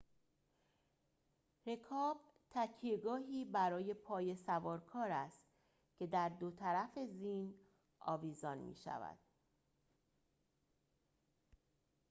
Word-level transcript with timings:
رکاب 1.65 2.21
تکیه‌گاهی 2.51 3.45
برای 3.45 3.93
پای 3.93 4.35
سوارکار 4.35 5.11
است 5.11 5.41
که 5.95 6.07
در 6.07 6.29
دو 6.29 6.51
طرف 6.51 6.99
زین 6.99 7.55
آویزان 7.99 8.57
می‌شود 8.57 9.17